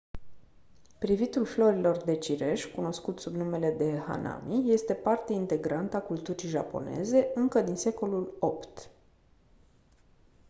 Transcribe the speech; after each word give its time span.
privitul 0.99 1.45
florilor 1.45 1.97
de 1.97 2.15
cireș 2.17 2.65
cunoscut 2.65 3.19
sub 3.19 3.33
numele 3.35 3.71
de 3.71 3.99
hanami 4.07 4.73
este 4.73 4.93
parte 4.93 5.33
integrantă 5.33 5.97
a 5.97 6.01
culturii 6.01 6.49
japoneze 6.49 7.31
încă 7.35 7.61
din 7.61 7.75
secolul 7.75 8.35
8 8.39 8.89